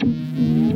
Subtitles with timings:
[0.00, 0.67] Got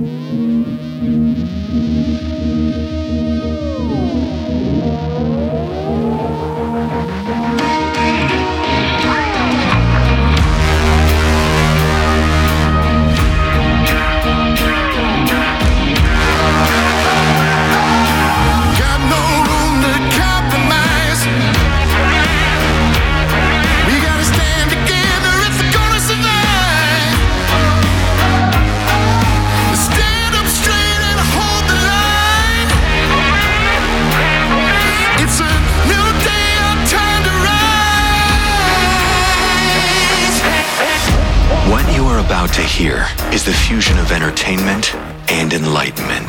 [42.25, 44.95] about to hear is the fusion of entertainment
[45.31, 46.29] and enlightenment.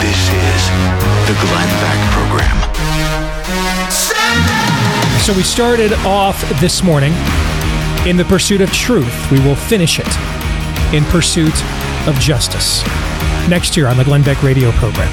[0.00, 0.60] This is
[1.26, 2.56] the Glenn Beck Program.
[5.20, 7.12] So we started off this morning
[8.06, 9.30] in the pursuit of truth.
[9.30, 11.54] We will finish it in pursuit
[12.06, 12.82] of justice.
[13.48, 15.12] Next year on the Glenn Beck radio program.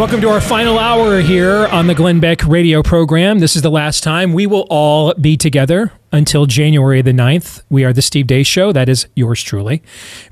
[0.00, 3.38] Welcome to our final hour here on the Glenn Beck radio program.
[3.38, 7.62] This is the last time we will all be together until January the 9th.
[7.68, 8.72] We are the Steve Deace Show.
[8.72, 9.82] That is yours truly.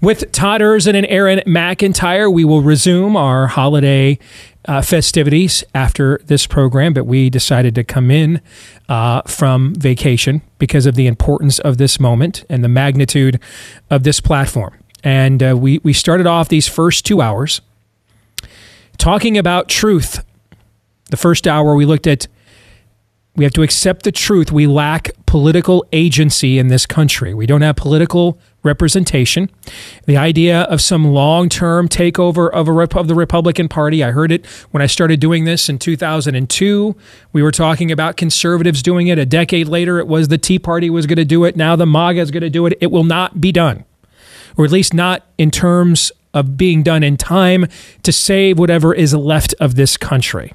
[0.00, 4.18] With Todd Erzen and Aaron McIntyre, we will resume our holiday
[4.64, 8.40] uh, festivities after this program, but we decided to come in
[8.88, 13.38] uh, from vacation because of the importance of this moment and the magnitude
[13.90, 14.72] of this platform.
[15.04, 17.60] And uh, we, we started off these first two hours
[18.98, 20.24] talking about truth.
[21.10, 22.26] The first hour we looked at
[23.38, 24.50] we have to accept the truth.
[24.50, 27.34] We lack political agency in this country.
[27.34, 29.48] We don't have political representation.
[30.06, 34.02] The idea of some long-term takeover of a rep- of the Republican Party.
[34.02, 36.96] I heard it when I started doing this in 2002.
[37.32, 39.20] We were talking about conservatives doing it.
[39.20, 41.56] A decade later, it was the Tea Party was going to do it.
[41.56, 42.76] Now the MAGA is going to do it.
[42.80, 43.84] It will not be done,
[44.56, 47.66] or at least not in terms of being done in time
[48.02, 50.52] to save whatever is left of this country.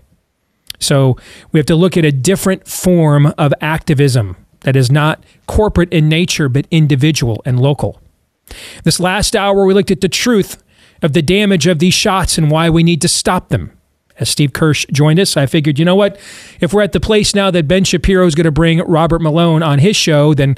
[0.79, 1.17] So
[1.51, 6.09] we have to look at a different form of activism that is not corporate in
[6.09, 8.01] nature, but individual and local.
[8.83, 10.61] This last hour, we looked at the truth
[11.01, 13.71] of the damage of these shots and why we need to stop them.
[14.19, 16.19] As Steve Kirsch joined us, I figured, you know what?
[16.59, 19.63] If we're at the place now that Ben Shapiro is going to bring Robert Malone
[19.63, 20.55] on his show, then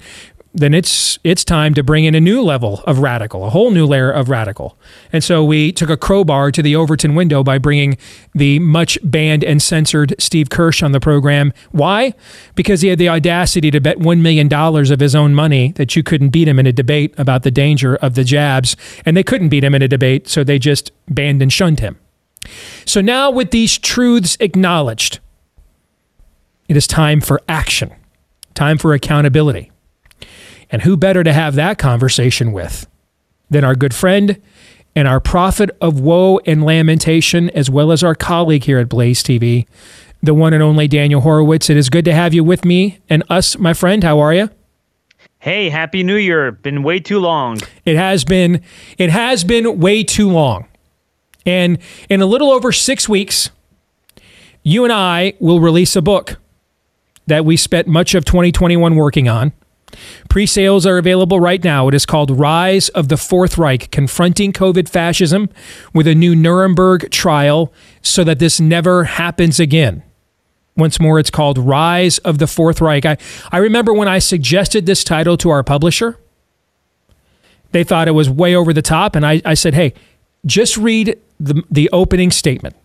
[0.56, 3.86] then it's it's time to bring in a new level of radical, a whole new
[3.86, 4.78] layer of radical.
[5.12, 7.98] And so we took a crowbar to the Overton window by bringing
[8.34, 11.52] the much banned and censored Steve Kirsch on the program.
[11.72, 12.14] Why?
[12.56, 16.04] Because he had the audacity to bet $1 million of his own money that you
[16.04, 18.78] couldn't beat him in a debate about the danger of the jabs.
[19.06, 22.00] And they couldn't beat him in a debate, so they just banned and shunned him.
[22.86, 25.20] So now, with these truths acknowledged,
[26.70, 27.92] it is time for action,
[28.54, 29.72] time for accountability.
[30.70, 32.88] And who better to have that conversation with
[33.50, 34.42] than our good friend
[34.96, 39.22] and our prophet of woe and lamentation, as well as our colleague here at Blaze
[39.22, 39.68] TV,
[40.24, 41.70] the one and only Daniel Horowitz.
[41.70, 44.04] It is good to have you with me and us, my friend.
[44.04, 44.50] How are you?
[45.40, 46.52] Hey, happy new year.
[46.52, 47.60] Been way too long.
[47.86, 48.64] It has been
[48.98, 50.68] it has been way too long.
[51.46, 51.78] And
[52.10, 53.52] in a little over 6 weeks,
[54.64, 56.38] you and I will release a book
[57.28, 59.54] that we spent much of 2021 working on.
[60.30, 61.88] Pre sales are available right now.
[61.88, 65.50] It is called Rise of the Fourth Reich Confronting COVID Fascism
[65.94, 67.72] with a New Nuremberg Trial
[68.02, 70.04] so that this never happens again.
[70.78, 73.06] Once more, it's called Rise of the Fourth Reich.
[73.06, 73.18] I,
[73.52, 76.20] I remember when I suggested this title to our publisher,
[77.72, 79.16] they thought it was way over the top.
[79.16, 79.94] And I, I said, hey,
[80.46, 82.76] just read the, the opening statement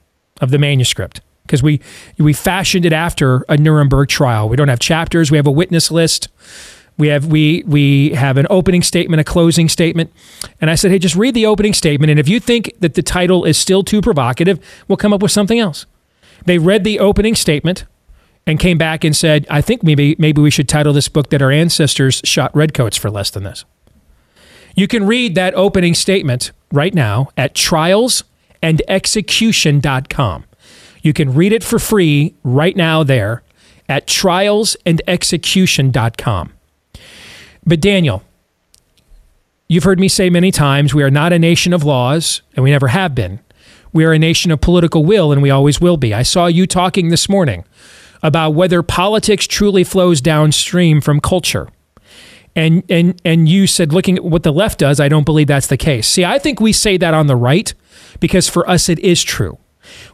[0.40, 1.80] of the manuscript because we,
[2.16, 4.48] we fashioned it after a Nuremberg trial.
[4.48, 6.28] We don't have chapters, we have a witness list.
[7.00, 10.12] We have we we have an opening statement, a closing statement,
[10.60, 13.02] and I said, "Hey, just read the opening statement, and if you think that the
[13.02, 15.86] title is still too provocative, we'll come up with something else."
[16.44, 17.86] They read the opening statement
[18.46, 21.40] and came back and said, "I think maybe maybe we should title this book that
[21.40, 23.64] our ancestors shot redcoats for less than this."
[24.76, 30.44] You can read that opening statement right now at trialsandexecution.com.
[31.02, 33.42] You can read it for free right now there
[33.88, 36.50] at trialsandexecution.com.
[37.64, 38.22] But Daniel,
[39.68, 42.70] you've heard me say many times we are not a nation of laws, and we
[42.70, 43.40] never have been.
[43.92, 46.14] We are a nation of political will, and we always will be.
[46.14, 47.64] I saw you talking this morning
[48.22, 51.68] about whether politics truly flows downstream from culture.
[52.56, 55.68] And, and and you said looking at what the left does, I don't believe that's
[55.68, 56.08] the case.
[56.08, 57.72] See, I think we say that on the right
[58.18, 59.58] because for us it is true.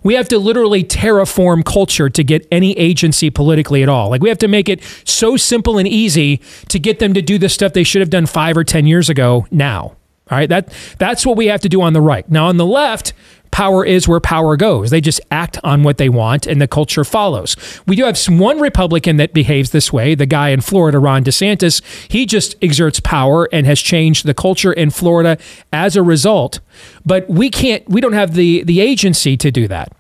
[0.02, 4.10] We have to literally terraform culture to get any agency politically at all.
[4.10, 7.38] Like we have to make it so simple and easy to get them to do
[7.38, 9.96] the stuff they should have done 5 or 10 years ago now.
[10.28, 12.28] All right, that that's what we have to do on the right.
[12.28, 13.12] Now on the left,
[13.50, 14.90] power is where power goes.
[14.90, 17.56] They just act on what they want and the culture follows.
[17.86, 21.24] We do have some, one Republican that behaves this way, the guy in Florida, Ron
[21.24, 21.82] DeSantis.
[22.10, 25.38] He just exerts power and has changed the culture in Florida
[25.72, 26.60] as a result.
[27.04, 29.92] But we can't we don't have the the agency to do that.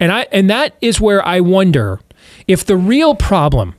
[0.00, 2.00] And I and that is where I wonder
[2.46, 3.74] if the real problem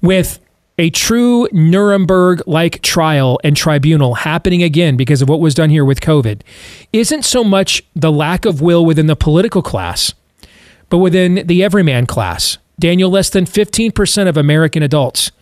[0.00, 0.38] with
[0.78, 5.84] a true Nuremberg like trial and tribunal happening again because of what was done here
[5.84, 6.42] with COVID
[6.92, 10.14] isn't so much the lack of will within the political class,
[10.88, 12.58] but within the everyman class.
[12.78, 15.32] Daniel, less than 15% of American adults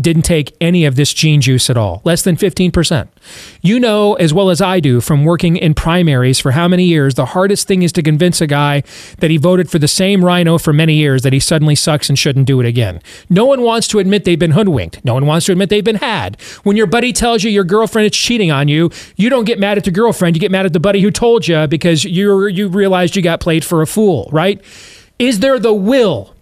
[0.00, 2.02] didn't take any of this gene juice at all.
[2.04, 3.08] Less than 15%.
[3.62, 7.14] You know as well as I do from working in primaries for how many years,
[7.14, 8.82] the hardest thing is to convince a guy
[9.18, 12.18] that he voted for the same RINO for many years that he suddenly sucks and
[12.18, 13.00] shouldn't do it again.
[13.30, 15.04] No one wants to admit they've been hoodwinked.
[15.04, 16.40] No one wants to admit they've been had.
[16.64, 19.78] When your buddy tells you your girlfriend is cheating on you, you don't get mad
[19.78, 22.68] at the girlfriend, you get mad at the buddy who told you because you you
[22.68, 24.60] realized you got played for a fool, right?
[25.18, 26.34] Is there the will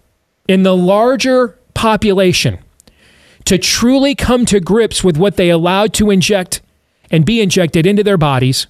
[0.47, 2.62] in the larger population
[3.45, 6.61] to truly come to grips with what they allowed to inject
[7.11, 8.67] and be injected into their bodies?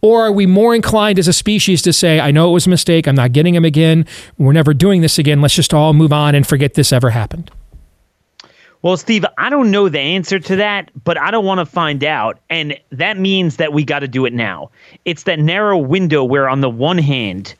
[0.00, 2.70] Or are we more inclined as a species to say, I know it was a
[2.70, 4.06] mistake, I'm not getting him again,
[4.38, 7.50] we're never doing this again, let's just all move on and forget this ever happened?
[8.82, 12.04] Well, Steve, I don't know the answer to that, but I don't want to find
[12.04, 12.38] out.
[12.48, 14.70] And that means that we got to do it now.
[15.04, 17.56] It's that narrow window where, on the one hand,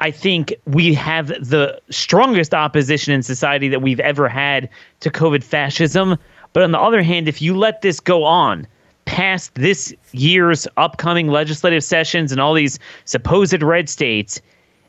[0.00, 4.68] I think we have the strongest opposition in society that we've ever had
[5.00, 6.16] to COVID fascism.
[6.52, 8.66] But on the other hand, if you let this go on
[9.06, 14.40] past this year's upcoming legislative sessions and all these supposed red states,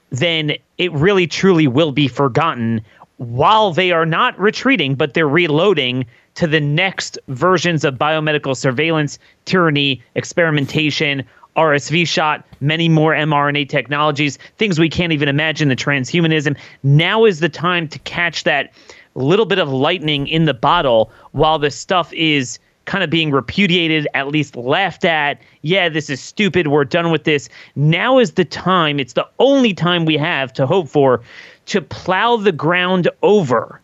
[0.09, 2.81] then it really truly will be forgotten
[3.17, 6.05] while they are not retreating, but they're reloading
[6.35, 11.23] to the next versions of biomedical surveillance, tyranny, experimentation,
[11.57, 16.55] RSV shot, many more mRNA technologies, things we can't even imagine, the transhumanism.
[16.83, 18.71] Now is the time to catch that
[19.15, 24.07] little bit of lightning in the bottle while the stuff is kind of being repudiated,
[24.13, 25.41] at least laughed at.
[25.61, 26.67] Yeah, this is stupid.
[26.67, 27.49] We're done with this.
[27.75, 31.21] Now is the time, it's the only time we have to hope for
[31.65, 33.81] to plow the ground over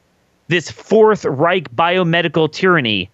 [0.47, 3.09] this Fourth Reich biomedical tyranny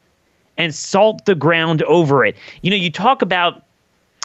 [0.57, 2.35] and salt the ground over it.
[2.61, 3.63] You know, you talk about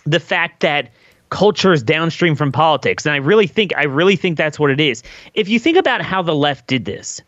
[0.04, 0.90] the fact that
[1.30, 4.80] culture is downstream from politics, and I really think I really think that's what it
[4.80, 5.02] is.
[5.34, 7.20] If you think about how the left did this,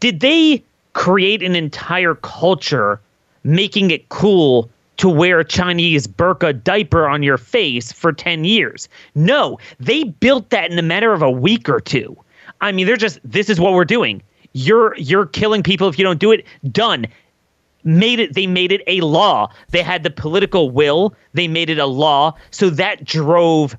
[0.00, 0.62] did they
[0.94, 3.00] create an entire culture
[3.44, 8.88] making it cool to wear a Chinese burqa diaper on your face for 10 years?
[9.14, 12.16] No, they built that in a matter of a week or two.
[12.60, 14.22] I mean, they're just this is what we're doing.
[14.54, 16.44] You're you're killing people if you don't do it.
[16.72, 17.06] Done.
[17.88, 19.50] Made it they made it a law.
[19.70, 21.14] They had the political will.
[21.32, 22.34] They made it a law.
[22.50, 23.74] So that drove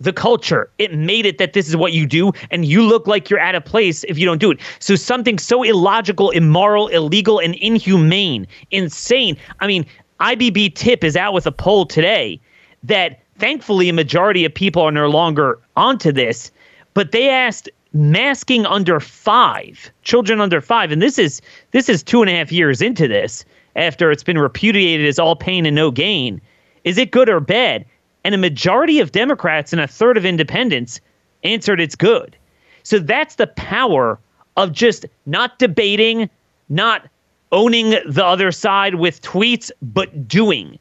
[0.00, 0.70] the culture.
[0.78, 3.54] It made it that this is what you do, and you look like you're out
[3.54, 4.60] of place if you don't do it.
[4.78, 9.36] So something so illogical, immoral, illegal, and inhumane, insane.
[9.60, 9.84] I mean,
[10.20, 12.40] IBD/TIPP is out with a poll today
[12.82, 16.50] that thankfully a majority of people are no longer onto this,
[16.94, 20.92] but they asked masking under five children under five.
[20.92, 21.40] And this is
[21.72, 23.44] this is two and a half years into this
[23.76, 26.40] after it's been repudiated as all pain and no gain.
[26.84, 27.84] Is it good or bad?
[28.24, 31.00] And a majority of democrats and a third of independents
[31.42, 32.36] answered it's good.
[32.82, 34.18] So that's the power
[34.56, 36.28] of just not debating
[36.68, 37.08] not
[37.52, 40.78] owning the other side with tweets but doing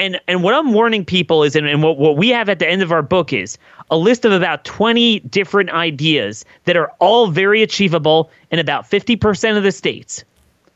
[0.00, 2.68] and and what I'm warning people is, and, and what, what we have at the
[2.68, 3.58] end of our book is
[3.90, 9.58] a list of about 20 different ideas that are all very achievable in about 50%
[9.58, 10.24] of the states.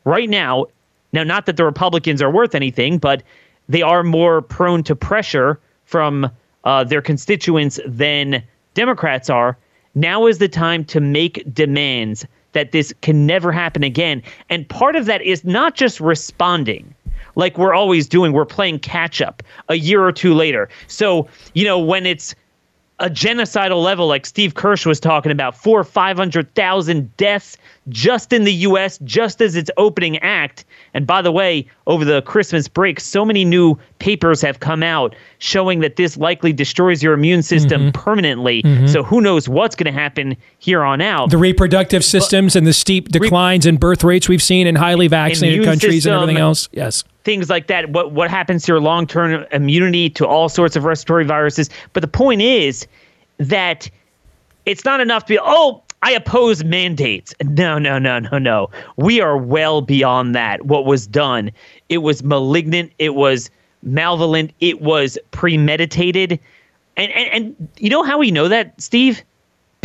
[0.03, 0.67] Right now,
[1.11, 3.23] now not that the Republicans are worth anything, but
[3.67, 6.29] they are more prone to pressure from
[6.63, 8.43] uh, their constituents than
[8.75, 9.57] Democrats are.
[9.95, 14.21] Now is the time to make demands that this can never happen again.
[14.51, 16.93] And part of that is not just responding
[17.35, 18.33] like we're always doing.
[18.33, 20.69] We're playing catch up a year or two later.
[20.87, 22.35] So, you know, when it's
[22.99, 27.57] a genocidal level like Steve Kirsch was talking about, four or 500,000 deaths
[27.89, 30.63] just in the U.S., just as its opening act.
[30.95, 35.13] And by the way, over the Christmas break, so many new papers have come out
[35.39, 37.91] showing that this likely destroys your immune system mm-hmm.
[37.91, 38.63] permanently.
[38.63, 38.87] Mm-hmm.
[38.87, 41.31] So who knows what's going to happen here on out.
[41.31, 45.65] The reproductive systems and the steep declines in birth rates we've seen in highly vaccinated
[45.65, 46.69] countries and everything else.
[46.71, 47.03] Yes.
[47.25, 47.89] things like that.
[47.89, 51.69] What what happens to your long term immunity to all sorts of respiratory viruses?
[51.91, 52.87] But the point is
[53.37, 53.89] that
[54.65, 55.81] it's not enough to be oh.
[56.01, 57.33] I oppose mandates.
[57.43, 58.69] No, no, no, no, no.
[58.95, 60.65] We are well beyond that.
[60.65, 61.51] What was done,
[61.89, 62.91] it was malignant.
[62.99, 63.49] It was
[63.81, 64.51] malevolent.
[64.59, 66.39] It was premeditated.
[66.97, 69.23] And and, and you know how we know that, Steve?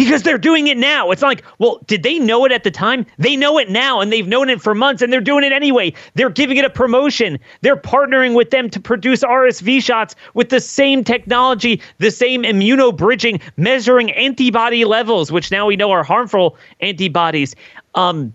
[0.01, 1.11] Because they're doing it now.
[1.11, 3.05] It's not like, well, did they know it at the time?
[3.19, 5.93] They know it now, and they've known it for months, and they're doing it anyway.
[6.15, 7.39] They're giving it a promotion.
[7.61, 13.43] They're partnering with them to produce RSV shots with the same technology, the same immunobridging,
[13.59, 17.55] measuring antibody levels, which now we know are harmful antibodies.
[17.95, 18.35] Um,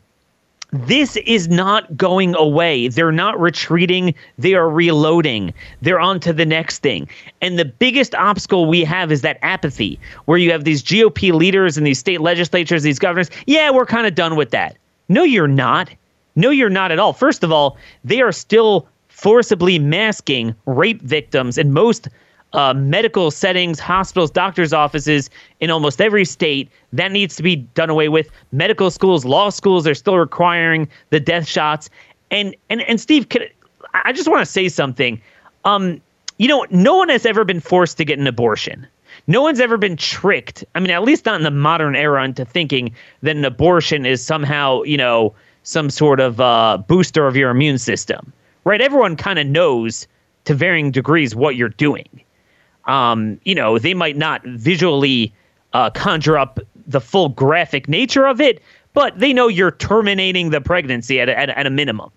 [0.72, 2.88] this is not going away.
[2.88, 4.14] They're not retreating.
[4.38, 5.54] They are reloading.
[5.82, 7.08] They're on to the next thing.
[7.42, 11.78] And the biggest obstacle we have is that apathy, where you have these GOP leaders
[11.78, 13.30] and these state legislatures, these governors.
[13.46, 14.78] Yeah, we're kind of done with that.
[15.08, 15.90] No, you're not.
[16.36, 17.14] No, you're not at all.
[17.14, 22.10] First of all, they are still forcibly masking rape victims in most
[22.56, 26.70] uh, medical settings, hospitals, doctors' offices in almost every state.
[26.94, 28.30] That needs to be done away with.
[28.52, 31.90] Medical schools, law schools are still requiring the death shots.
[32.32, 33.52] And and and Steve, could,
[33.94, 35.22] I just want to say something.
[35.66, 36.02] Um,
[36.38, 38.88] you know, no one has ever been forced to get an abortion.
[39.28, 40.64] No one's ever been tricked.
[40.76, 44.24] I mean, at least not in the modern era, into thinking that an abortion is
[44.24, 45.34] somehow, you know,
[45.64, 48.32] some sort of uh, booster of your immune system,
[48.66, 48.82] right?
[48.82, 50.08] Everyone kind of knows
[50.44, 52.08] to varying degrees what you're doing
[52.86, 55.34] um, you know, they might not visually
[55.74, 58.62] uh, conjure up the full graphic nature of it,
[58.94, 62.12] but they know you're terminating the pregnancy at a, at, a- at a minimum.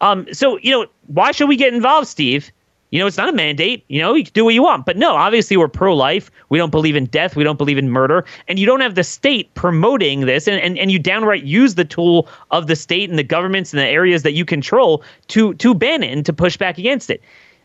[0.00, 2.50] Um, so, you know, why should we get involved, Steve?
[2.90, 3.84] You know, it's not a mandate.
[3.88, 4.86] You know, you can do what you want.
[4.86, 6.30] But no, obviously, we're pro life.
[6.48, 7.36] We don't believe in death.
[7.36, 8.24] We don't believe in murder.
[8.48, 10.48] And you don't have the state promoting this.
[10.48, 13.80] And, and, and you downright use the tool of the state and the governments and
[13.80, 17.20] the areas that you control to, to ban it and to push back against it.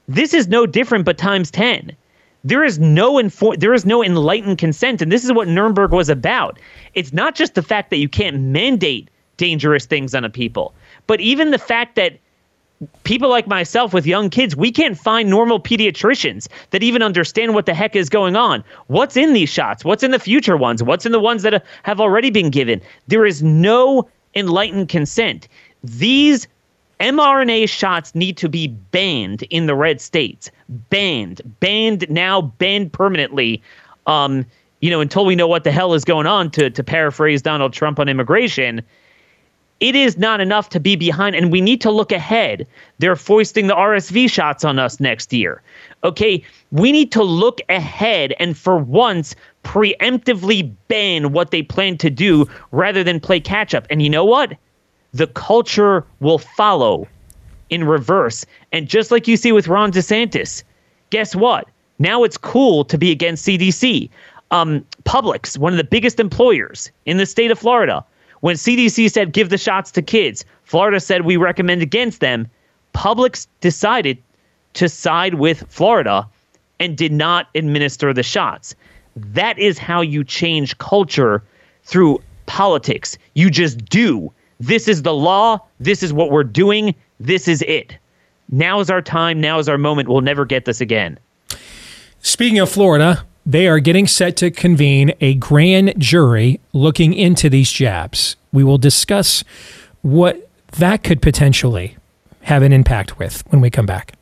[0.10, 1.96] This is no different, but times 10
[2.44, 6.10] there is no infor- there is no enlightened consent and this is what Nuremberg was
[6.10, 6.60] about.
[6.94, 10.74] It's not just the fact that you can't mandate dangerous things on a people
[11.08, 12.20] but even the fact that
[13.04, 17.66] people like myself with young kids we can't find normal pediatricians that even understand what
[17.66, 18.64] the heck is going on.
[18.88, 19.86] What's in these shots?
[19.86, 20.84] What's in the future ones?
[20.84, 22.82] What's in the ones that have already been given?
[23.08, 25.48] There is no enlightened consent.
[25.84, 26.48] These
[27.04, 30.50] mRNA shots need to be banned in the red states.
[30.70, 31.42] Banned.
[31.60, 33.62] Banned now, banned permanently.
[34.08, 34.46] Um,
[34.80, 37.74] you know, until we know what the hell is going on, to, to paraphrase Donald
[37.74, 38.82] Trump on immigration,
[39.82, 42.66] it is not enough to be behind, and we need to look ahead.
[43.00, 45.62] They're foisting the RSV shots on us next year.
[46.06, 46.42] Okay,
[46.72, 52.48] we need to look ahead and for once preemptively ban what they plan to do
[52.72, 53.86] rather than play catch up.
[53.90, 54.58] And you know what?
[55.14, 57.08] The culture will follow
[57.70, 58.46] in reverse.
[58.72, 60.64] And just like you see with Ron DeSantis,
[61.10, 61.68] guess what?
[62.00, 64.10] Now it's cool to be against CDC.
[64.52, 68.06] Um, Publix, one of the biggest employers in the state of Florida,
[68.42, 72.48] when CDC said give the shots to kids, Florida said we recommend against them.
[72.94, 74.18] Publix decided
[74.74, 76.28] to side with Florida
[76.80, 78.76] and did not administer the shots.
[79.16, 81.44] That is how you change culture
[81.84, 83.18] through politics.
[83.36, 84.32] You just do.
[84.64, 85.60] This is the law.
[85.82, 86.96] This is what we're doing.
[87.20, 87.98] This is it.
[88.50, 89.42] Now is our time.
[89.42, 90.08] Now is our moment.
[90.08, 91.20] We'll never get this again.
[92.22, 97.74] Speaking of Florida, they are getting set to convene a grand jury looking into these
[97.74, 98.38] jabs.
[98.54, 99.44] We will discuss
[100.02, 101.98] what that could potentially
[102.44, 104.14] have an impact with when we come back.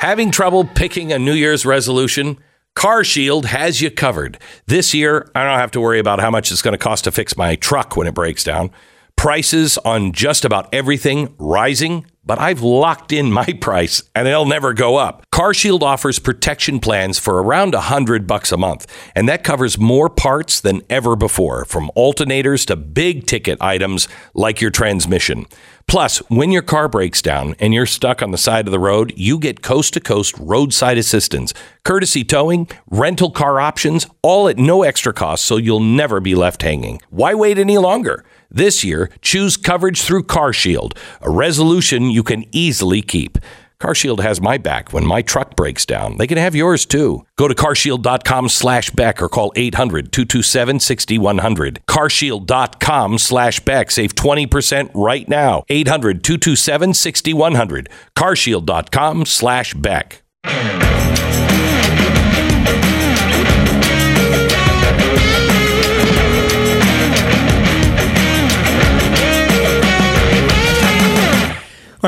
[0.00, 2.36] Having trouble picking a New Year's resolution?
[2.76, 4.38] CarShield has you covered.
[4.66, 7.12] This year, I don't have to worry about how much it's going to cost to
[7.12, 8.70] fix my truck when it breaks down.
[9.16, 14.72] Prices on just about everything rising, but I've locked in my price and it'll never
[14.72, 15.24] go up.
[15.34, 20.08] CarShield offers protection plans for around a hundred bucks a month, and that covers more
[20.08, 25.44] parts than ever before, from alternators to big ticket items like your transmission.
[25.90, 29.12] Plus, when your car breaks down and you're stuck on the side of the road,
[29.16, 34.84] you get coast to coast roadside assistance, courtesy towing, rental car options, all at no
[34.84, 37.00] extra cost, so you'll never be left hanging.
[37.10, 38.24] Why wait any longer?
[38.48, 43.36] This year, choose coverage through CarShield, a resolution you can easily keep.
[43.80, 46.18] CarShield has my back when my truck breaks down.
[46.18, 47.24] They can have yours too.
[47.36, 48.90] Go to carshield.com slash
[49.22, 51.78] or call 800-227-6100.
[51.88, 53.60] carshield.com slash.
[53.90, 55.64] Save 20% right now.
[55.70, 57.88] 800-227-6100.
[58.16, 59.74] carshield.com slash.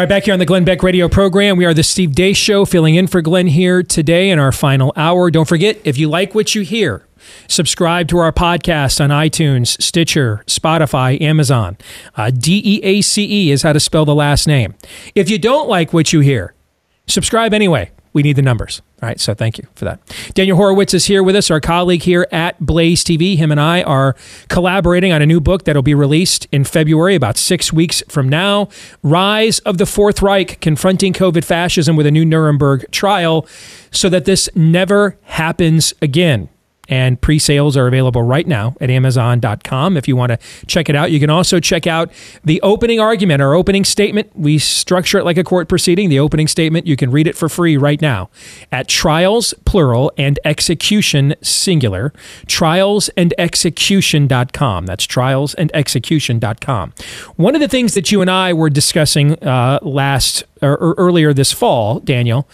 [0.03, 2.65] Right, back here on the Glenn Beck radio program, we are the Steve Deace Show,
[2.65, 5.31] filling in for Glenn here today in our final hour.
[5.31, 7.07] Don't forget, if you like what you hear,
[7.47, 11.79] subscribe to our podcast on iTunes, Stitcher, Spotify, Amazon.
[12.17, 14.75] Uh, D E A C E is how to spell the last name.
[15.15, 16.53] If you don't like what you hear,
[17.07, 17.93] subscribe anyway.
[18.13, 18.83] We need the numbers.
[19.03, 20.01] All right, so thank you for that.
[20.35, 23.37] Daniel Horowitz is here with us, our colleague here at Blaze TV.
[23.37, 24.15] Him and I are
[24.49, 28.69] collaborating on a new book that'll be released in February, about six weeks from now
[29.03, 33.47] Rise of the Fourth Reich Confronting COVID Fascism with a New Nuremberg Trial,
[33.91, 36.49] so that this never happens again
[36.93, 41.11] and pre-sales are available right now at amazon.com if you want to check it out
[41.11, 42.13] you can also check out
[42.45, 44.31] the opening argument our opening statement.
[44.35, 46.09] We structure it like a court proceeding.
[46.09, 48.31] The opening statement you can read it for free right now.
[48.71, 52.13] At trials plural and execution singular.
[52.47, 56.93] Trialsandexecution.com that's trialsandexecution.com
[57.37, 61.33] one of the things that you and i were discussing uh, last or, or earlier
[61.33, 62.49] this fall daniel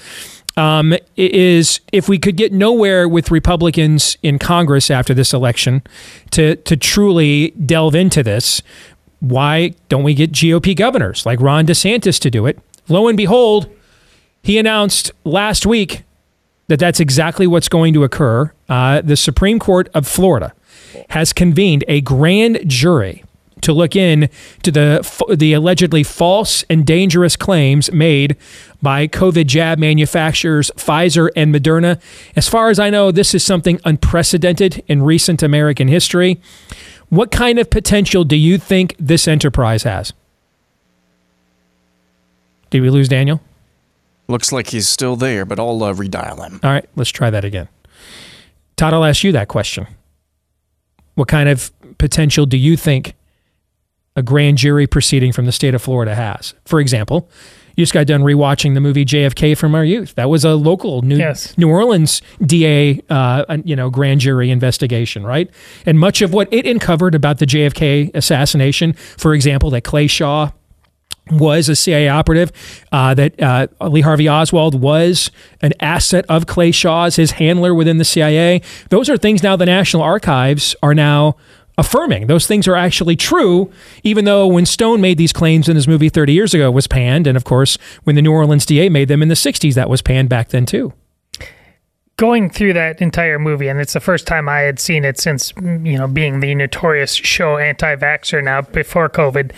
[0.58, 5.82] um, is if we could get nowhere with Republicans in Congress after this election
[6.32, 8.60] to to truly delve into this,
[9.20, 12.58] why don't we get GOP governors like Ron DeSantis to do it?
[12.88, 13.70] Lo and behold,
[14.42, 16.02] he announced last week
[16.66, 18.52] that that's exactly what's going to occur.
[18.68, 20.52] Uh, the Supreme Court of Florida
[21.10, 23.24] has convened a grand jury
[23.62, 24.28] to look in
[24.62, 28.36] to the the allegedly false and dangerous claims made
[28.80, 32.00] by COVID jab manufacturers Pfizer and Moderna.
[32.36, 36.40] As far as I know, this is something unprecedented in recent American history.
[37.08, 40.12] What kind of potential do you think this enterprise has?
[42.70, 43.40] Did we lose Daniel?
[44.28, 46.60] Looks like he's still there, but I'll uh, redial him.
[46.62, 47.68] All right, let's try that again.
[48.76, 49.86] Todd, I'll ask you that question.
[51.14, 53.14] What kind of potential do you think
[54.18, 56.54] a grand jury proceeding from the state of Florida has?
[56.64, 57.30] For example,
[57.76, 60.16] you just got done rewatching the movie JFK from our youth.
[60.16, 61.56] That was a local New, Yes.
[61.56, 65.48] New Orleans DA, uh, you know, grand jury investigation, right?
[65.86, 70.50] And much of what it uncovered about the JFK assassination, for example, that Clay Shaw
[71.30, 72.50] was a CIA operative,
[72.90, 77.98] uh, that uh, Lee Harvey Oswald was an asset of Clay Shaw's, his handler within
[77.98, 78.62] the CIA.
[78.88, 81.36] Those are things now the National Archives are now
[81.78, 82.26] affirming.
[82.26, 86.10] Those things are actually true, even though when Stone made these claims in his movie
[86.10, 87.26] 30 years ago was panned.
[87.26, 90.02] And of course, when the New Orleans DA made them in the 60s, that was
[90.02, 90.92] panned back then too.
[92.18, 95.54] going through that entire movie, and it's the first time I had seen it since
[95.56, 99.52] you know being the notorious show anti-vaxxer now before COVID.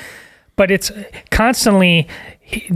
[0.54, 0.92] But it's
[1.30, 2.06] constantly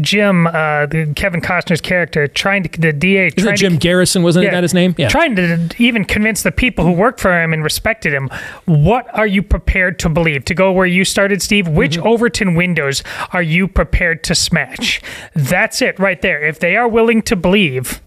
[0.01, 3.31] Jim, uh, the Kevin Costner's character, trying to the DA.
[3.31, 4.23] Trying it Jim to, Garrison?
[4.23, 4.95] Wasn't that his name?
[4.97, 5.09] Yeah.
[5.09, 8.31] Trying to even convince the people who worked for him and respected him.
[8.67, 10.45] What are you prepared to believe?
[10.47, 11.69] To go where you started, Steve.
[11.69, 12.07] Which Mm-hmm.
[12.07, 15.01] Overton windows are you prepared to smash?
[15.35, 16.45] That's it right there.
[16.45, 18.01] If they are willing to believe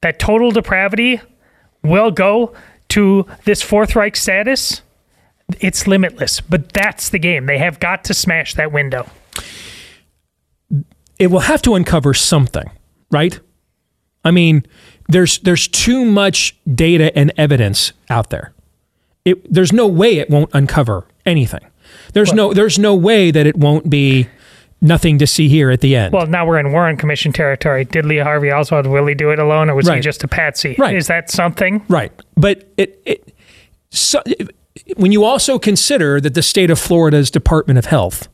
[0.00, 1.20] that total depravity
[1.82, 2.52] will go
[2.90, 4.82] to this Fourth Reich status,
[5.60, 6.40] it's limitless.
[6.40, 7.46] But that's the game.
[7.46, 9.08] They have got to smash that window.
[11.18, 12.70] It will have to uncover something,
[13.10, 13.38] right?
[14.24, 14.66] I mean,
[15.08, 18.52] there's there's too much data and evidence out there.
[19.24, 21.64] It, there's no way it won't uncover anything.
[22.12, 24.28] There's no there's no way that it won't be
[24.80, 26.12] nothing to see here at the end.
[26.12, 27.84] Well, now we're in Warren Commission territory.
[27.84, 30.76] Did Lee Harvey Oswald really do it alone, or was he just a patsy?
[30.78, 30.96] Right.
[30.96, 31.84] Is that something?
[31.88, 32.12] Right.
[32.36, 33.34] But it, it
[33.90, 34.22] so,
[34.96, 38.28] when you also consider that the state of Florida's Department of Health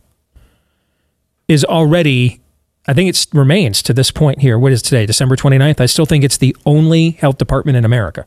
[1.49, 2.41] is already
[2.87, 4.59] I think it remains to this point here.
[4.59, 5.07] What is today?
[5.07, 5.81] December 29th.
[5.81, 8.27] I still think it's the only health department in America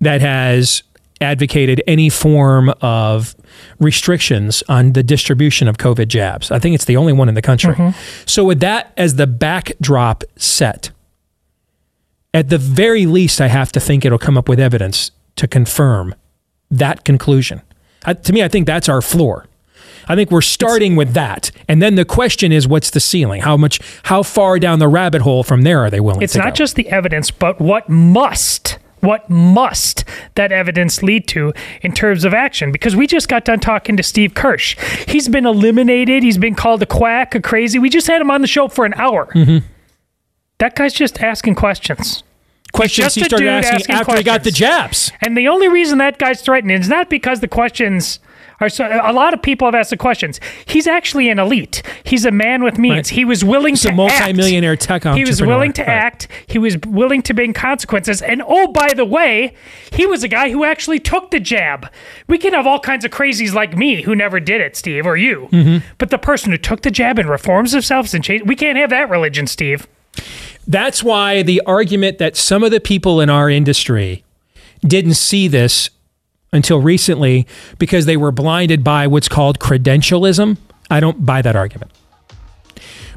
[0.00, 0.82] that has
[1.20, 3.34] advocated any form of
[3.80, 6.50] restrictions on the distribution of COVID jabs.
[6.50, 7.74] I think it's the only one in the country.
[7.74, 7.98] Mm-hmm.
[8.26, 10.90] So, with that as the backdrop set,
[12.34, 16.14] at the very least, I have to think it'll come up with evidence to confirm
[16.70, 17.62] that conclusion.
[18.04, 19.46] I, to me, I think that's our floor.
[20.08, 23.42] I think we're starting with that, and then the question is, what's the ceiling?
[23.42, 23.80] How much?
[24.04, 26.24] How far down the rabbit hole from there are they willing to go?
[26.24, 26.52] It's not go?
[26.52, 32.34] just the evidence, but what must What must that evidence lead to in terms of
[32.34, 32.72] action?
[32.72, 34.76] Because we just got done talking to Steve Kirsch.
[35.06, 36.22] He's been eliminated.
[36.22, 37.78] He's been called a quack, a crazy.
[37.78, 39.26] We just had him on the show for an hour.
[39.26, 39.64] Mm-hmm.
[40.58, 42.24] That guy's just asking questions.
[42.72, 44.58] Questions he started asking, asking after he got the questions.
[44.58, 45.12] jabs.
[45.20, 48.18] And the only reason that guy's threatened is not because the questions
[48.60, 48.86] are so.
[49.02, 50.40] A lot of people have asked the questions.
[50.66, 51.82] He's actually an elite.
[52.04, 52.94] He's a man with means.
[52.94, 53.08] Right.
[53.08, 55.16] He was willing He's to a multimillionaire tech entrepreneur.
[55.16, 55.88] He was willing to Right.
[55.88, 56.28] act.
[56.46, 58.20] He was willing to bring consequences.
[58.22, 59.54] And oh, by the way,
[59.92, 61.88] he was a guy who actually took the jab.
[62.26, 65.16] We can have all kinds of crazies like me who never did it, Steve, or
[65.16, 65.48] you.
[65.52, 65.86] Mm-hmm.
[65.98, 68.90] But the person who took the jab and reforms themselves and change, we can't have
[68.90, 69.86] that religion, Steve.
[70.66, 74.24] That's why the argument that some of the people in our industry
[74.86, 75.90] didn't see this
[76.52, 77.46] until recently
[77.78, 80.56] because they were blinded by what's called credentialism,
[80.90, 81.90] I don't buy that argument.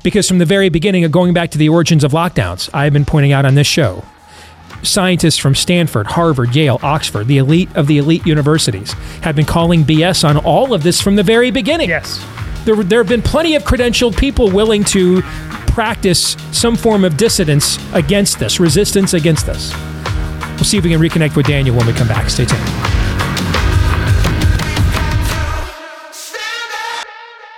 [0.04, 3.06] Because from the very beginning of going back to the origins of lockdowns, I've been
[3.06, 4.04] pointing out on this show,
[4.84, 9.84] scientists from Stanford, Harvard, Yale, Oxford, the elite of the elite universities, have been calling
[9.84, 11.90] BS on all of this from the very beginning.
[11.90, 12.26] Yes.
[12.66, 15.22] There, there have been plenty of credentialed people willing to
[15.72, 19.74] practice some form of dissidence against this, resistance against this.
[20.56, 22.30] We'll see if we can reconnect with Daniel when we come back.
[22.30, 22.62] Stay tuned.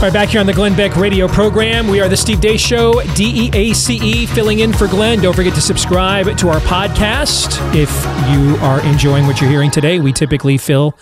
[0.00, 1.86] All right, back here on the Glenn Beck radio program.
[1.86, 5.20] We are the Steve Deace Show, D E A C E, filling in for Glenn.
[5.20, 7.58] Don't forget to subscribe to our podcast.
[7.74, 7.90] If
[8.32, 10.96] you are enjoying what you're hearing today, we typically fill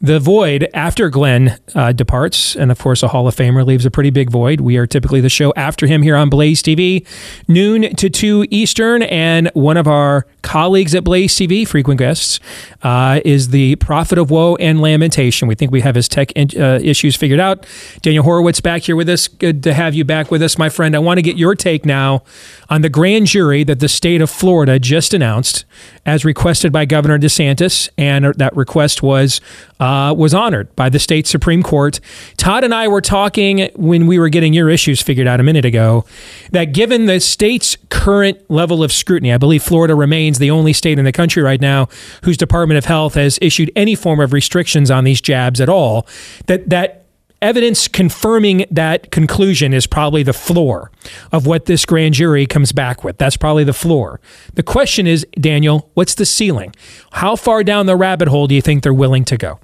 [0.00, 2.56] the void after Glenn uh, departs.
[2.56, 4.60] And of course, a Hall of Famer leaves a pretty big void.
[4.60, 7.06] We are typically the show after him here on Blaze TV,
[7.48, 9.02] noon to 2 Eastern.
[9.02, 12.40] And one of our colleagues at Blaze TV, frequent guests,
[12.82, 15.48] uh, is the prophet of woe and lamentation.
[15.48, 17.66] We think we have his tech in, uh, issues figured out.
[18.02, 19.28] Daniel Horowitz back here with us.
[19.28, 20.94] Good to have you back with us, my friend.
[20.94, 22.22] I want to get your take now
[22.68, 25.64] on the grand jury that the state of Florida just announced,
[26.04, 29.40] as requested by Governor DeSantis, and that request was
[29.84, 32.00] uh, was honored by the state Supreme Court.
[32.38, 35.66] Todd and I were talking when we were getting your issues figured out a minute
[35.66, 36.06] ago
[36.52, 40.98] that given the state's current level of scrutiny, I believe Florida remains the only state
[40.98, 41.88] in the country right now
[42.22, 46.06] whose Department of Health has issued any form of restrictions on these jabs at all.
[46.46, 47.04] That that
[47.42, 50.90] evidence confirming that conclusion is probably the floor
[51.30, 53.18] of what this grand jury comes back with.
[53.18, 54.18] That's probably the floor.
[54.54, 56.74] The question is, Daniel, what's the ceiling?
[57.12, 59.60] How far down the rabbit hole do you think they're willing to go?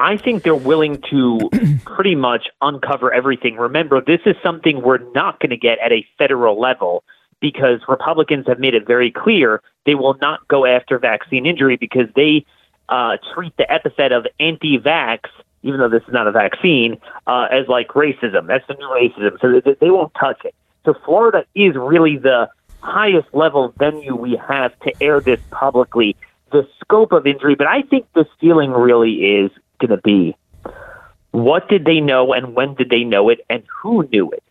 [0.00, 1.50] I think they're willing to
[1.84, 3.56] pretty much uncover everything.
[3.56, 7.02] Remember, this is something we're not going to get at a federal level
[7.40, 12.08] because Republicans have made it very clear they will not go after vaccine injury because
[12.14, 12.44] they
[12.88, 15.20] uh, treat the epithet of anti-vax,
[15.62, 18.46] even though this is not a vaccine, uh, as like racism.
[18.46, 19.40] That's the new racism.
[19.40, 20.54] So they, they won't touch it.
[20.84, 22.48] So Florida is really the
[22.80, 26.16] highest level venue we have to air this publicly.
[26.50, 30.36] The scope of injury, but I think the ceiling really is going to be
[31.30, 34.42] what did they know and when did they know it and who knew it?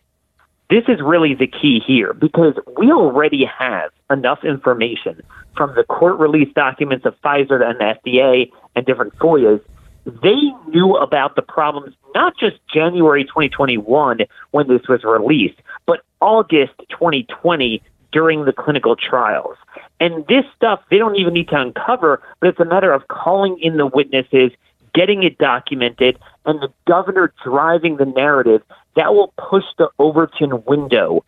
[0.70, 5.22] This is really the key here because we already have enough information
[5.56, 9.62] from the court release documents of Pfizer and the FDA and different FOIAs.
[10.04, 16.72] They knew about the problems not just January 2021 when this was released, but August
[16.90, 19.56] 2020 during the clinical trials.
[20.00, 23.58] And this stuff they don't even need to uncover, but it's a matter of calling
[23.58, 24.52] in the witnesses,
[24.92, 28.62] getting it documented, and the governor driving the narrative
[28.96, 31.24] that will push the Overton window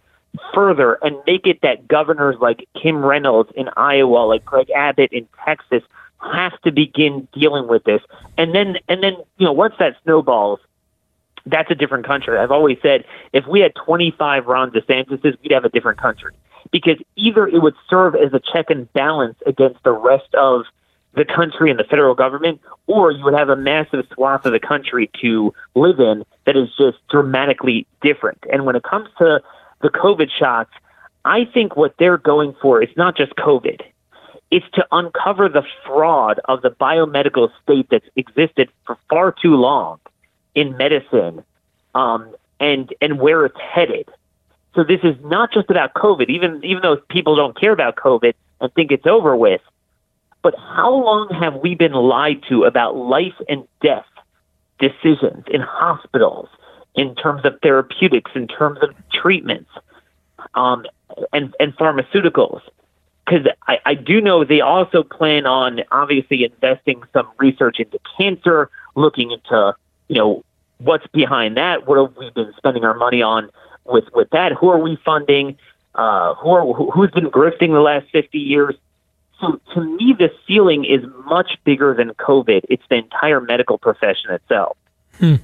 [0.55, 5.29] further and make it that governors like Kim Reynolds in Iowa, like Greg Abbott in
[5.45, 5.83] Texas,
[6.21, 8.03] have to begin dealing with this.
[8.37, 10.61] And then, and then, you know, once that snowballs,
[11.47, 12.39] that's a different country.
[12.39, 16.35] I've always said if we had 25 Ron DeSantis's, we'd have a different country
[16.71, 20.65] because either it would serve as a check and balance against the rest of
[21.15, 24.61] the country and the federal government, or you would have a massive swath of the
[24.61, 28.39] country to live in that is just dramatically different.
[28.53, 29.43] And when it comes to
[29.81, 30.71] the COVID shots,
[31.25, 33.81] I think what they're going for is not just COVID.
[34.51, 40.01] It's to uncover the fraud of the biomedical state that's existed for far too long
[40.55, 41.45] in medicine
[41.95, 44.09] um, and and where it's headed.
[44.75, 48.35] So this is not just about COVID, even even though people don't care about COVID
[48.61, 49.61] and think it's over with.
[50.43, 54.07] But how long have we been lied to about life and death
[54.79, 56.49] decisions in hospitals,
[56.95, 59.71] in terms of therapeutics, in terms of treatments?
[60.55, 60.85] um,
[61.33, 62.61] and and pharmaceuticals.
[63.27, 68.71] Because I, I do know they also plan on obviously investing some research into cancer,
[68.97, 69.75] looking into
[70.09, 70.45] you know
[70.79, 71.87] what's behind that.
[71.87, 73.51] What have we been spending our money on
[73.85, 74.53] with with that?
[74.53, 75.57] Who are we funding?
[75.95, 78.75] Uh, who are who, who's been grifting the last fifty years?
[79.41, 82.63] So to me, the ceiling is much bigger than COVID.
[82.69, 84.77] It's the entire medical profession itself.
[85.19, 85.37] Hmm.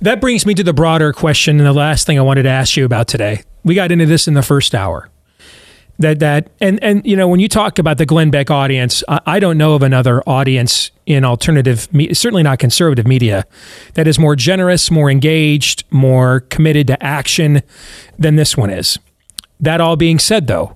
[0.00, 2.76] That brings me to the broader question and the last thing I wanted to ask
[2.76, 3.42] you about today.
[3.64, 5.08] We got into this in the first hour.
[5.98, 9.20] That that and and you know when you talk about the Glenn Beck audience, I,
[9.24, 13.46] I don't know of another audience in alternative, me- certainly not conservative media,
[13.94, 17.62] that is more generous, more engaged, more committed to action
[18.18, 18.98] than this one is.
[19.58, 20.75] That all being said, though,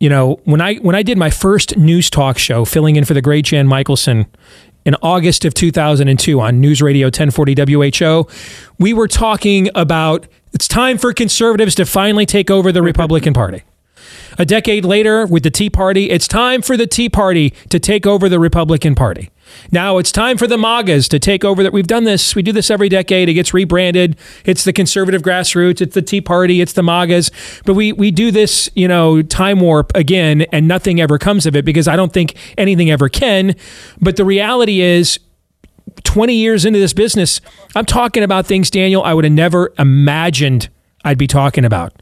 [0.00, 3.14] you know when I when I did my first news talk show, filling in for
[3.14, 4.26] the great Jan Mickelson
[4.84, 8.26] in August of 2002 on News Radio 1040 WHO,
[8.78, 13.62] we were talking about it's time for conservatives to finally take over the Republican Party.
[14.38, 18.06] A decade later, with the Tea Party, it's time for the Tea Party to take
[18.06, 19.30] over the Republican Party.
[19.70, 21.72] Now it's time for the MAGAs to take over that.
[21.72, 22.34] We've done this.
[22.34, 23.28] We do this every decade.
[23.28, 24.16] It gets rebranded.
[24.44, 25.80] It's the conservative grassroots.
[25.80, 26.60] It's the Tea Party.
[26.60, 27.30] It's the MAGAs.
[27.64, 31.56] But we, we do this, you know, time warp again, and nothing ever comes of
[31.56, 33.54] it because I don't think anything ever can.
[34.00, 35.18] But the reality is,
[36.04, 37.40] 20 years into this business,
[37.74, 40.68] I'm talking about things, Daniel, I would have never imagined
[41.04, 41.94] I'd be talking about.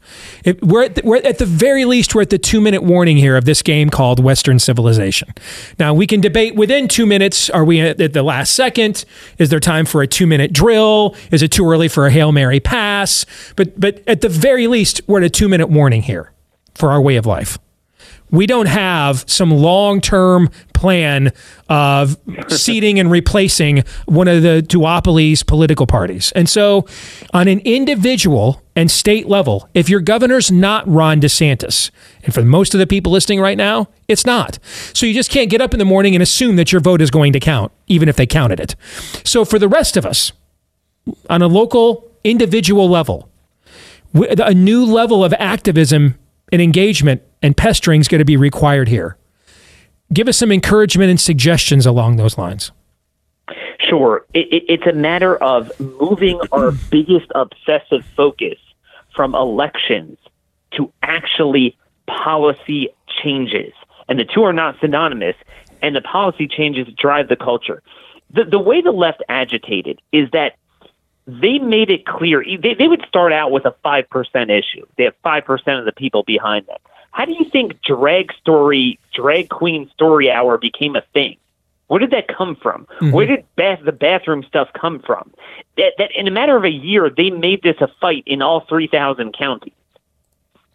[0.43, 3.15] It, we're, at the, we're at the very least, we're at the two minute warning
[3.15, 5.33] here of this game called Western Civilization.
[5.77, 9.05] Now, we can debate within two minutes are we at the last second?
[9.37, 11.15] Is there time for a two minute drill?
[11.31, 13.25] Is it too early for a Hail Mary pass?
[13.55, 16.33] But, but at the very least, we're at a two minute warning here
[16.75, 17.57] for our way of life
[18.31, 21.31] we don't have some long-term plan
[21.67, 26.31] of seating and replacing one of the duopolies political parties.
[26.31, 26.87] And so
[27.33, 31.91] on an individual and state level, if your governor's not Ron DeSantis,
[32.23, 34.57] and for most of the people listening right now, it's not.
[34.93, 37.11] So you just can't get up in the morning and assume that your vote is
[37.11, 38.75] going to count, even if they counted it.
[39.25, 40.31] So for the rest of us,
[41.29, 43.29] on a local, individual level,
[44.13, 46.15] a new level of activism
[46.51, 49.17] and engagement and pestering is going to be required here.
[50.11, 52.71] Give us some encouragement and suggestions along those lines.
[53.79, 54.25] Sure.
[54.33, 58.57] It, it, it's a matter of moving our biggest obsessive focus
[59.15, 60.17] from elections
[60.71, 62.89] to actually policy
[63.21, 63.73] changes.
[64.07, 65.35] And the two are not synonymous,
[65.81, 67.81] and the policy changes drive the culture.
[68.31, 70.55] The, the way the left agitated is that
[71.27, 74.05] they made it clear they, they would start out with a 5%
[74.49, 74.85] issue.
[74.97, 76.77] They have 5% of the people behind them.
[77.19, 81.35] How do you think drag story, drag queen story hour became a thing?
[81.87, 82.85] Where did that come from?
[82.85, 83.11] Mm-hmm.
[83.11, 85.33] Where did bath, the bathroom stuff come from?
[85.75, 88.61] That, that in a matter of a year, they made this a fight in all
[88.69, 89.73] 3,000 counties.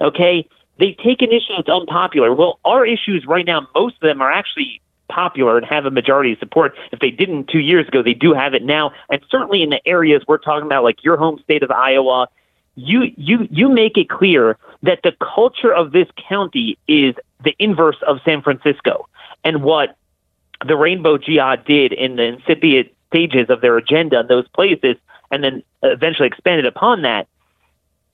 [0.03, 0.47] Okay?
[0.79, 2.35] They take an issue that's unpopular.
[2.35, 6.35] Well, our issues right now, most of them are actually popular and have a majority
[6.35, 6.75] of support.
[6.93, 8.93] If they didn't two years ago, they do have it now.
[9.09, 12.29] And certainly in the areas we're talking about, like your home state of Iowa,
[12.77, 17.97] you you you make it clear that the culture of this county is the inverse
[18.07, 19.09] of San Francisco.
[19.42, 19.97] And what
[20.66, 24.97] the Rainbow Jihad did in the incipient stages of their agenda in those places,
[25.31, 27.27] and then eventually expanded upon that.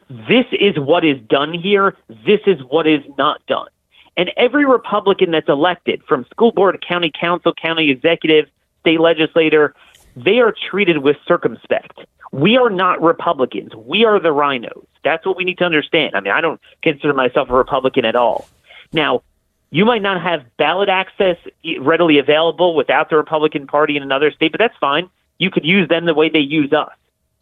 [0.08, 1.96] This is what is done here.
[2.26, 3.68] This is what is not done.
[4.16, 8.46] And every Republican that's elected, from school board, county council, county executive,
[8.80, 9.74] state legislator,
[10.16, 12.00] they are treated with circumspect.
[12.32, 13.74] We are not Republicans.
[13.74, 14.86] We are the RINOs.
[15.04, 16.14] That's what we need to understand.
[16.14, 18.48] I mean, I don't consider myself a Republican at all.
[18.92, 19.22] Now,
[19.70, 21.36] you might not have ballot access
[21.78, 25.08] readily available without the Republican Party in another state, but that's fine.
[25.38, 26.92] You could use them the way they use us.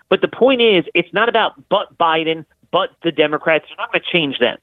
[0.08, 3.66] But the point is, it's not about but Biden, but the Democrats.
[3.68, 4.58] You're not going to change them.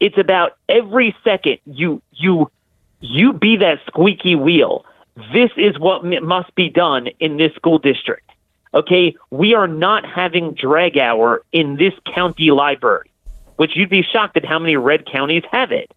[0.00, 2.50] It's about every second you you
[3.00, 4.84] you be that squeaky wheel.
[5.32, 8.30] This is what must be done in this school district.
[8.74, 13.10] Okay, we are not having drag hour in this county library,
[13.56, 15.92] which you'd be shocked at how many red counties have it.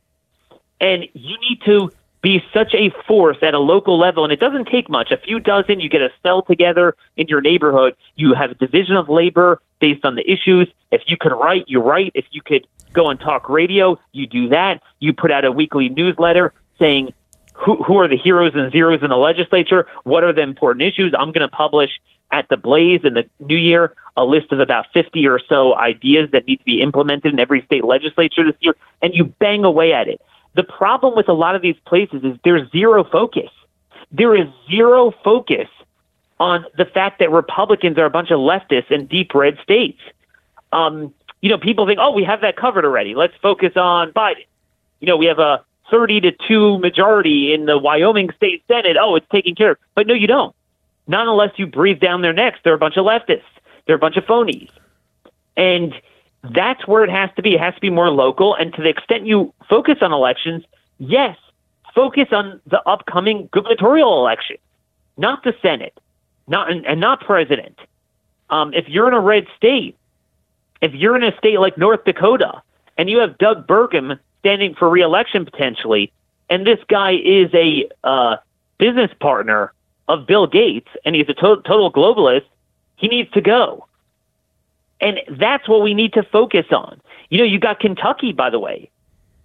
[0.81, 1.89] And you need to
[2.21, 5.11] be such a force at a local level, and it doesn't take much.
[5.11, 7.95] A few dozen, you get a cell together in your neighborhood.
[8.15, 10.67] You have a division of labor based on the issues.
[10.91, 12.11] If you could write, you write.
[12.15, 14.81] If you could go on talk radio, you do that.
[14.99, 17.13] You put out a weekly newsletter saying
[17.53, 19.87] who, who are the heroes and zeros in the legislature?
[20.03, 21.13] What are the important issues?
[21.17, 21.91] I'm going to publish
[22.35, 26.29] at the Blaze in the new year a list of about 50 or so ideas
[26.31, 29.93] that need to be implemented in every state legislature this year, and you bang away
[29.93, 30.21] at it.
[30.53, 33.49] The problem with a lot of these places is there's zero focus.
[34.11, 35.67] There is zero focus
[36.39, 39.99] on the fact that Republicans are a bunch of leftists in deep red states.
[40.71, 43.15] Um, you know, people think, oh, we have that covered already.
[43.15, 44.45] Let's focus on Biden.
[44.99, 48.97] You know, we have a 30 to 2 majority in the Wyoming State Senate.
[48.99, 49.77] Oh, it's taken care of.
[49.93, 50.55] But no, you don't.
[51.07, 52.59] Not unless you breathe down their necks.
[52.63, 53.43] They're a bunch of leftists.
[53.85, 54.69] They're a bunch of phonies.
[55.55, 55.93] And
[56.53, 57.55] that's where it has to be.
[57.55, 58.55] It has to be more local.
[58.55, 60.63] And to the extent you focus on elections,
[60.97, 61.37] yes,
[61.93, 64.57] focus on the upcoming gubernatorial election,
[65.17, 65.97] not the Senate,
[66.47, 67.79] not and, and not president.
[68.49, 69.95] Um, if you're in a red state,
[70.81, 72.61] if you're in a state like North Dakota
[72.97, 76.11] and you have Doug Burgum standing for reelection potentially,
[76.49, 78.37] and this guy is a uh,
[78.77, 79.73] business partner
[80.07, 82.45] of Bill Gates and he's a to- total globalist,
[82.95, 83.87] he needs to go.
[85.01, 87.01] And that's what we need to focus on.
[87.29, 88.89] You know, you got Kentucky, by the way,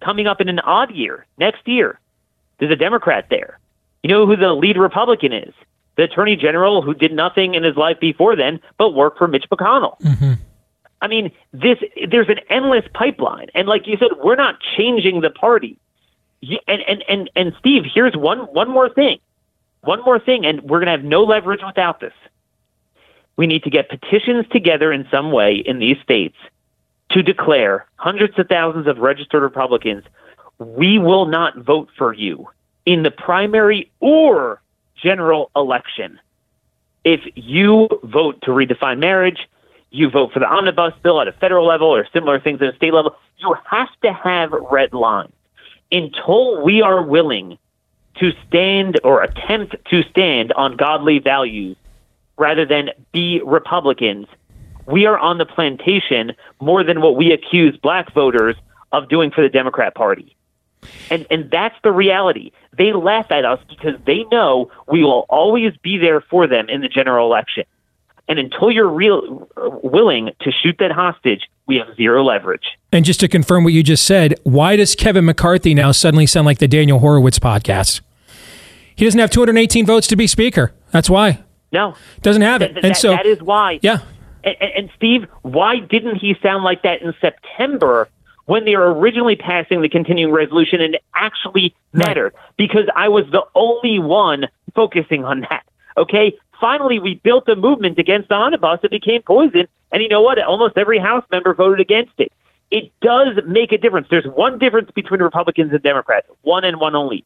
[0.01, 1.99] coming up in an odd year next year.
[2.59, 3.59] There's a Democrat there.
[4.03, 5.53] You know who the lead Republican is?
[5.97, 9.45] The Attorney General who did nothing in his life before then but work for Mitch
[9.51, 9.99] McConnell.
[9.99, 10.33] Mm-hmm.
[11.01, 15.31] I mean, this there's an endless pipeline, and like you said, we're not changing the
[15.31, 15.77] party.
[16.67, 19.19] And and and and Steve, here's one one more thing,
[19.81, 22.13] one more thing, and we're gonna have no leverage without this.
[23.35, 26.35] We need to get petitions together in some way in these states
[27.11, 30.03] to declare hundreds of thousands of registered Republicans,
[30.59, 32.47] we will not vote for you
[32.85, 34.61] in the primary or
[34.95, 36.19] general election.
[37.03, 39.47] If you vote to redefine marriage,
[39.89, 42.75] you vote for the omnibus bill at a federal level or similar things at a
[42.75, 45.33] state level, you have to have red lines.
[45.91, 47.57] Until we are willing
[48.21, 51.75] to stand or attempt to stand on godly values
[52.37, 54.27] rather than be Republicans,
[54.85, 58.55] we are on the plantation more than what we accuse black voters
[58.91, 60.35] of doing for the Democrat Party.
[61.09, 62.51] And and that's the reality.
[62.77, 66.81] They laugh at us because they know we will always be there for them in
[66.81, 67.65] the general election.
[68.27, 69.47] And until you're real
[69.83, 72.77] willing to shoot that hostage, we have zero leverage.
[72.91, 76.45] And just to confirm what you just said, why does Kevin McCarthy now suddenly sound
[76.45, 78.01] like the Daniel Horowitz podcast?
[79.01, 80.73] He doesn't have 218 votes to be speaker.
[80.91, 81.39] That's why.
[81.71, 82.75] No, Doesn't have it.
[82.75, 83.79] And that- so that is why.
[83.81, 84.01] Yeah.
[84.43, 88.09] And, and, Steve, why didn't he sound like that in September
[88.45, 92.35] when they were originally passing the continuing resolution and it actually mattered?
[92.57, 95.63] Because I was the only one focusing on that.
[95.97, 96.37] Okay.
[96.59, 98.81] Finally, we built a movement against the omnibus.
[98.83, 99.67] It became poison.
[99.91, 100.37] And you know what?
[100.37, 102.31] Almost every House member voted against it.
[102.69, 104.05] It does make a difference.
[104.11, 107.25] There's one difference between Republicans and Democrats, one and one only.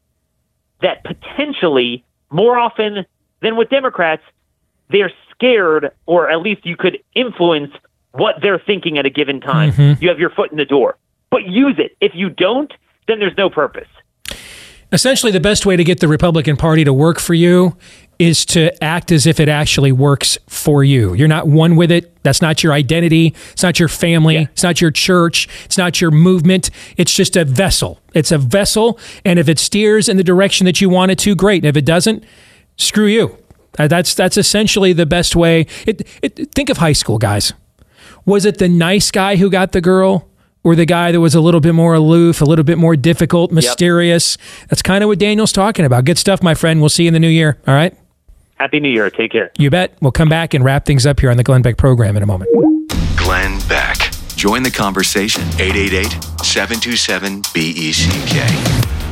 [0.86, 3.06] That potentially, more often
[3.42, 4.22] than with Democrats,
[4.92, 7.72] they're scared, or at least you could influence
[8.12, 9.72] what they're thinking at a given time.
[9.72, 10.04] Mm-hmm.
[10.04, 10.98] You have your foot in the door,
[11.32, 11.98] but use it.
[12.02, 12.72] If you don't,
[13.08, 13.88] then there's no purpose.
[14.92, 17.76] essentially the best way to get the Republican Party to work for you
[18.18, 21.14] is to act as if it actually works for you.
[21.14, 22.22] You're not one with it.
[22.24, 23.36] That's not your identity.
[23.52, 24.38] It's not your family.
[24.38, 25.48] It's not your church.
[25.66, 26.70] It's not your movement.
[26.98, 28.00] It's just a vessel.
[28.14, 28.98] It's a vessel.
[29.24, 31.64] And if it steers in the direction that you want it to, great.
[31.64, 32.24] And if it doesn't,
[32.78, 33.38] screw you.
[33.78, 35.68] Uh, That's that's essentially the best way.
[35.86, 37.52] It, it, think of high school guys.
[38.26, 40.30] Was it the nice guy who got the girl,
[40.64, 43.52] or the guy that was a little bit more aloof, a little bit more difficult,
[43.52, 44.38] mysterious?
[44.70, 46.06] That's kind of what Daniel's talking about.
[46.06, 46.80] Good stuff, my friend.
[46.80, 47.60] We'll see you in the new year.
[47.68, 47.94] All right.
[48.56, 49.10] Happy New Year.
[49.10, 49.52] Take care.
[49.58, 49.96] You bet.
[50.02, 52.26] We'll come back and wrap things up here on the Glenn Beck program in a
[52.26, 52.50] moment.
[53.18, 53.98] Glenn Beck.
[54.36, 55.44] Join the conversation.
[55.60, 59.05] 888 727 BECK.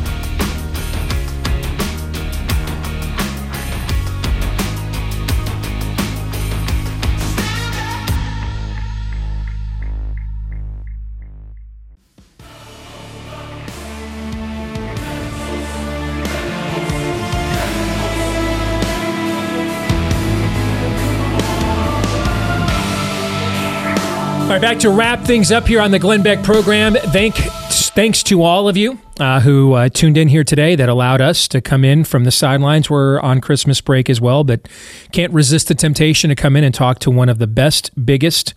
[24.63, 26.93] Back to wrap things up here on the Glenn Beck program.
[26.93, 31.19] Thank, thanks to all of you uh, who uh, tuned in here today that allowed
[31.19, 32.89] us to come in from the sidelines.
[32.89, 34.69] We're on Christmas break as well, but
[35.12, 38.54] can't resist the temptation to come in and talk to one of the best, biggest,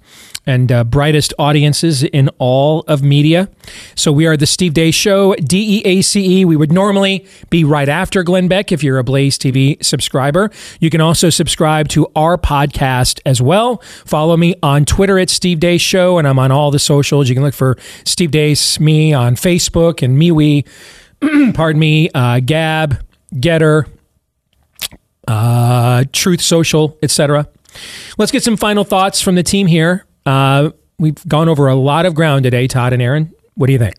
[0.46, 3.48] and uh, brightest audiences in all of media.
[3.94, 6.44] So we are the Steve Deace Show, D E A C E.
[6.44, 10.50] We would normally be right after Glenn Beck if you're a Blaze TV subscriber.
[10.80, 13.78] You can also subscribe to our podcast as well.
[14.04, 17.28] Follow me on Twitter at Steve Deace Show, and I'm on all the socials.
[17.28, 20.66] You can look for Steve Deace, me on Facebook, and MeWe,
[21.54, 23.02] pardon me, uh, Gab,
[23.34, 23.88] Gettr,
[25.26, 27.48] uh, Truth Social, etc.
[28.18, 30.06] Let's get some final thoughts from the team here.
[30.26, 33.32] Uh, we've gone over a lot of ground today, Todd and Aaron.
[33.54, 33.96] What do you think?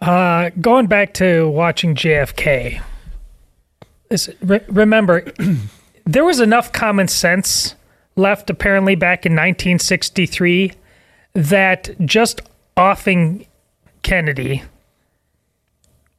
[0.00, 2.82] Uh, going back to watching JFK,
[4.08, 5.30] is, re- remember,
[6.04, 7.74] there was enough common sense
[8.16, 10.72] left apparently back in 1963
[11.34, 12.40] that just
[12.76, 13.46] offing
[14.02, 14.62] Kennedy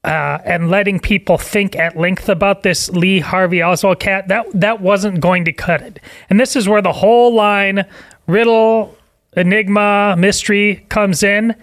[0.04, 4.82] uh, and letting people think at length about this Lee Harvey Oswald cat that that
[4.82, 6.00] wasn't going to cut it.
[6.30, 7.86] And this is where the whole line
[8.28, 8.98] riddle,
[9.36, 11.56] enigma, mystery comes in.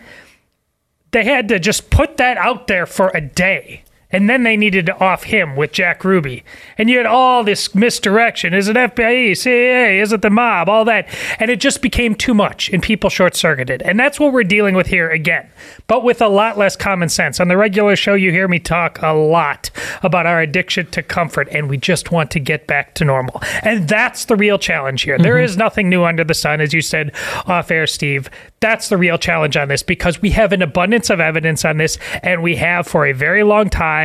[1.11, 3.85] They had to just put that out there for a day.
[4.11, 6.43] And then they needed to off him with Jack Ruby.
[6.79, 8.55] And you had all this misdirection.
[8.55, 10.01] Is it FBI, CIA?
[10.01, 10.69] Is it the mob?
[10.69, 11.09] All that.
[11.39, 13.83] And it just became too much and people short circuited.
[13.83, 15.51] And that's what we're dealing with here again,
[15.89, 17.39] but with a lot less common sense.
[17.39, 19.71] On the regular show, you hear me talk a lot
[20.03, 23.43] about our addiction to comfort and we just want to get back to normal.
[23.63, 25.19] And that's the real challenge here.
[25.19, 25.45] There mm-hmm.
[25.45, 27.13] is nothing new under the sun, as you said
[27.47, 28.31] off air, Steve.
[28.61, 31.99] That's the real challenge on this because we have an abundance of evidence on this
[32.23, 33.98] and we have for a very long time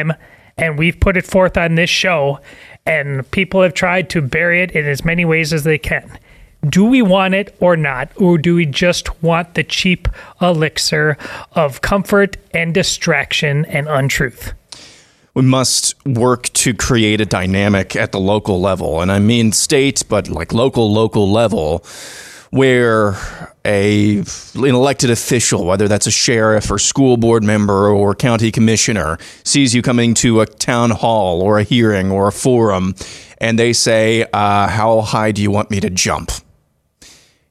[0.58, 2.40] and we've put it forth on this show
[2.86, 6.18] and people have tried to bury it in as many ways as they can.
[6.68, 8.10] Do we want it or not?
[8.16, 10.08] Or do we just want the cheap
[10.42, 11.18] elixir
[11.54, 14.54] of comfort and distraction and untruth?
[15.34, 19.02] we must work to create a dynamic at the local level.
[19.02, 21.84] And I mean state, but like local, local level,
[22.52, 23.16] where
[23.66, 29.18] a an elected official, whether that's a sheriff or school board member or county commissioner,
[29.44, 32.96] sees you coming to a town hall or a hearing or a forum,
[33.40, 36.32] and they say, uh, "How high do you want me to jump?"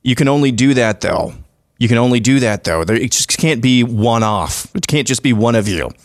[0.02, 1.34] You can only do that though.
[1.78, 2.82] You can only do that though.
[2.82, 4.66] It just can't be one off.
[4.74, 5.86] It can't just be one of you.
[5.86, 5.96] It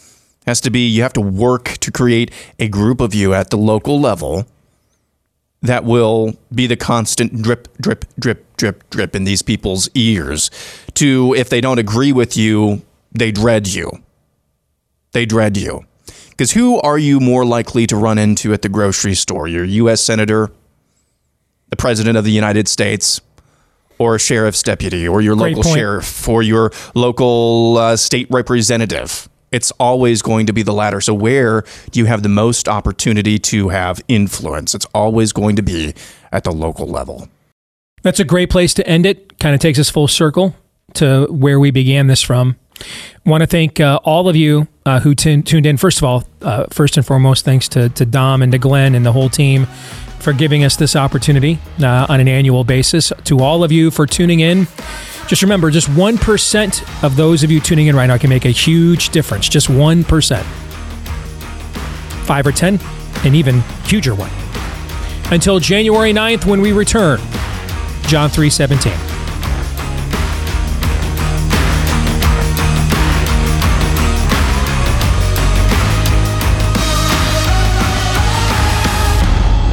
[0.47, 0.87] has to be.
[0.87, 4.47] You have to work to create a group of you at the local level
[5.61, 10.51] that will be the constant drip, drip, drip, drip, drip in these people's ears.
[10.95, 13.91] To if they don't agree with you, they dread you.
[15.13, 15.85] They dread you.
[16.29, 19.47] Because who are you more likely to run into at the grocery store?
[19.47, 20.01] Your U.S.
[20.01, 20.51] Senator,
[21.69, 23.19] the President of the United States,
[23.97, 25.75] or a sheriff's deputy, or your Great local point.
[25.79, 29.27] sheriff, or your local uh, state representative.
[29.51, 30.99] It's always going to be the latter.
[31.01, 34.75] So, where do you have the most opportunity to have influence?
[34.75, 35.93] It's always going to be
[36.31, 37.29] at the local level.
[38.03, 39.39] That's a great place to end it.
[39.39, 40.55] Kind of takes us full circle
[40.95, 42.57] to where we began this from.
[43.25, 45.77] Want to thank uh, all of you uh, who tun- tuned in.
[45.77, 49.05] First of all, uh, first and foremost, thanks to, to Dom and to Glenn and
[49.05, 49.65] the whole team
[50.19, 53.11] for giving us this opportunity uh, on an annual basis.
[53.25, 54.67] To all of you for tuning in.
[55.27, 58.49] Just remember, just 1% of those of you tuning in right now can make a
[58.49, 59.49] huge difference.
[59.49, 60.43] Just 1%.
[62.25, 62.79] 5 or 10,
[63.25, 64.31] an even huger one.
[65.31, 67.19] Until January 9th when we return.
[68.07, 68.93] John 3:17.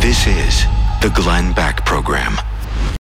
[0.01, 0.65] This is
[1.01, 2.39] the Glenn Beck Program.